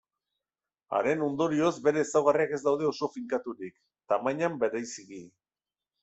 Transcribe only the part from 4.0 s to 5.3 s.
tamainan bereziki.